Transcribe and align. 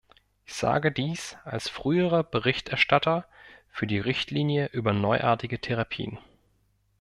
Ich 0.47 0.55
sage 0.55 0.91
dies 0.91 1.37
als 1.43 1.69
früherer 1.69 2.23
Berichterstatter 2.23 3.27
für 3.69 3.85
die 3.85 3.99
Richtlinie 3.99 4.65
über 4.73 4.93
neuartige 4.93 5.61
Therapien. 5.61 6.17